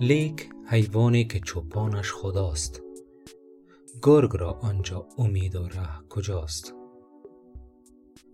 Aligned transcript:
لیک 0.00 0.48
حیوانی 0.66 1.24
که 1.24 1.40
چوپانش 1.40 2.12
خداست. 2.12 2.82
گرگ 4.02 4.30
را 4.36 4.52
آنجا 4.52 5.06
امید 5.18 5.56
و 5.56 5.68
ره 5.68 6.00
کجاست؟ 6.08 6.74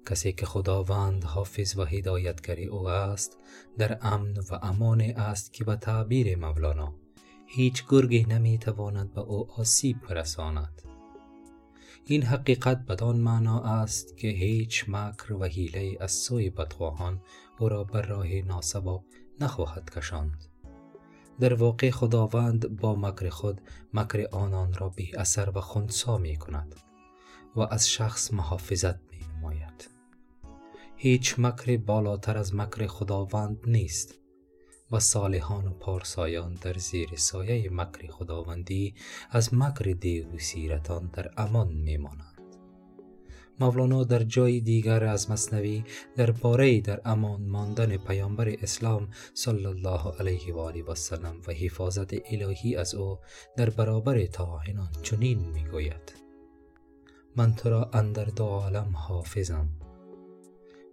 کسی 0.06 0.32
که 0.32 0.46
خداوند 0.46 1.24
حافظ 1.24 1.78
و 1.78 1.84
هدایتگری 1.84 2.66
او 2.66 2.88
است 2.88 3.38
در 3.78 3.98
امن 4.02 4.38
و 4.38 4.58
امان 4.62 5.00
است 5.00 5.52
که 5.52 5.64
به 5.64 5.76
تعبیر 5.76 6.38
مولانا 6.38 6.94
هیچ 7.46 7.84
گرگی 7.88 8.24
نمی 8.24 8.58
تواند 8.58 9.14
به 9.14 9.20
او 9.20 9.52
آسیب 9.52 9.96
برساند. 10.08 10.82
این 12.04 12.22
حقیقت 12.22 12.86
بدان 12.86 13.16
معنا 13.16 13.60
است 13.60 14.16
که 14.16 14.28
هیچ 14.28 14.84
مکر 14.88 15.32
و 15.32 15.44
حیله 15.44 15.96
از 16.00 16.12
سوی 16.12 16.50
بدخواهان 16.50 17.20
او 17.58 17.68
را 17.68 17.84
بر 17.84 18.02
راه 18.02 18.32
ناسباب 18.32 19.04
نخواهد 19.40 19.90
کشاند. 19.90 20.49
در 21.40 21.54
واقع 21.54 21.90
خداوند 21.90 22.76
با 22.76 22.94
مکر 22.94 23.28
خود 23.28 23.60
مکر 23.94 24.26
آنان 24.32 24.72
را 24.74 24.88
بی 24.88 25.16
اثر 25.16 25.50
و 25.54 25.60
خونسا 25.60 26.18
می 26.18 26.36
کند 26.36 26.74
و 27.56 27.60
از 27.60 27.90
شخص 27.90 28.32
محافظت 28.32 28.94
می 29.10 29.18
نماید 29.38 29.88
هیچ 30.96 31.34
مکر 31.38 31.76
بالاتر 31.76 32.38
از 32.38 32.54
مکر 32.54 32.86
خداوند 32.86 33.58
نیست 33.66 34.14
و 34.92 35.00
صالحان 35.00 35.66
و 35.66 35.70
پارسایان 35.70 36.54
در 36.54 36.74
زیر 36.78 37.10
سایه 37.16 37.70
مکر 37.70 38.10
خداوندی 38.10 38.94
از 39.30 39.54
مکر 39.54 39.92
دیو 40.00 40.38
سیرتان 40.38 41.10
در 41.12 41.30
امان 41.36 41.68
می 41.68 41.96
مانند. 41.96 42.29
مولانا 43.60 44.04
در 44.04 44.22
جای 44.22 44.60
دیگر 44.60 45.04
از 45.04 45.30
مصنوی 45.30 45.84
باره 46.42 46.80
در 46.80 47.00
امان 47.04 47.42
ماندن 47.42 47.96
پیامبر 47.96 48.48
اسلام 48.62 49.08
صلی 49.34 49.66
الله 49.66 50.12
علیه 50.20 50.54
و 50.54 50.58
آله 50.58 50.82
و 50.82 50.94
سلم 50.94 51.42
و 51.48 51.52
حفاظت 51.52 52.14
الهی 52.32 52.76
از 52.76 52.94
او 52.94 53.18
در 53.56 53.70
برابر 53.70 54.26
طاعنان 54.26 54.90
چنین 55.02 55.38
می‌گوید. 55.38 56.14
من 57.36 57.54
تو 57.54 57.70
را 57.70 57.90
اندر 57.92 58.24
دو 58.24 58.44
عالم 58.44 58.96
حافظم. 58.96 59.68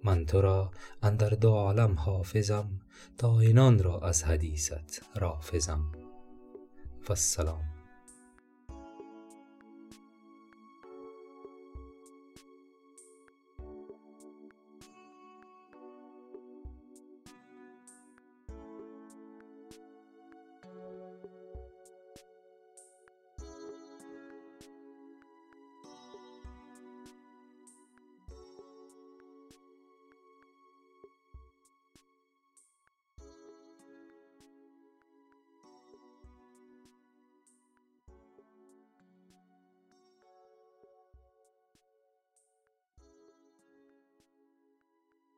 من 0.04 0.26
تو 0.26 0.42
را 0.42 0.72
اندر 1.04 1.30
دو 1.30 1.50
عالم 1.50 1.96
حافظم 2.00 2.82
تا 3.18 3.40
اینان 3.40 3.84
را 3.84 4.00
از 4.00 4.24
حدیثت 4.24 5.02
رافظم. 5.16 5.92
و 7.10 7.12
السلام. 7.12 7.77